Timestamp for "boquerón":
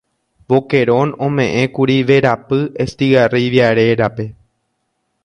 0.51-1.09